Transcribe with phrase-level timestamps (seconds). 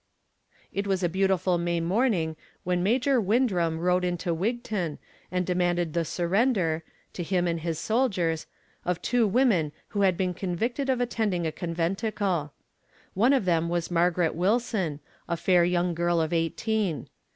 [0.73, 4.97] It was a beautiful May morning when Major Windram rode into Wigton
[5.29, 6.81] and demanded the surrender,
[7.13, 8.47] to him and his soldiers,
[8.83, 12.51] of two women who had been convicted of attending a conventicle.
[13.13, 17.07] One of them was Margaret Wilson, a fair young girl of eighteen.